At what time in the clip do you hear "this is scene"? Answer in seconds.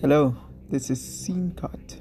0.70-1.52